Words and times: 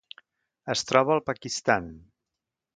Es 0.75 0.83
troba 0.93 1.15
al 1.17 1.23
Pakistan. 1.29 1.89